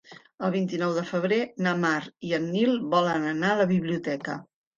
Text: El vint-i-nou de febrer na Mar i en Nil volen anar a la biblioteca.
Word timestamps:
El 0.45 0.51
vint-i-nou 0.53 0.93
de 0.95 1.03
febrer 1.09 1.37
na 1.65 1.73
Mar 1.83 1.91
i 2.31 2.33
en 2.39 2.49
Nil 2.55 2.75
volen 2.95 3.29
anar 3.35 3.53
a 3.53 3.61
la 3.61 3.69
biblioteca. 3.75 4.41